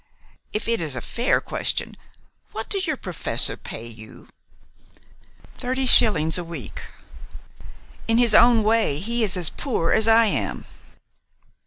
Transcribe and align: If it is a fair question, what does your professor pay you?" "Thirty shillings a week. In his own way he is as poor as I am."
If 0.51 0.67
it 0.67 0.81
is 0.81 0.95
a 0.95 0.99
fair 0.99 1.39
question, 1.39 1.95
what 2.53 2.69
does 2.69 2.87
your 2.87 2.97
professor 2.97 3.55
pay 3.55 3.85
you?" 3.85 4.29
"Thirty 5.59 5.85
shillings 5.85 6.39
a 6.39 6.43
week. 6.43 6.81
In 8.07 8.17
his 8.17 8.33
own 8.33 8.63
way 8.63 8.97
he 8.97 9.23
is 9.23 9.37
as 9.37 9.51
poor 9.51 9.91
as 9.91 10.07
I 10.07 10.25
am." 10.25 10.65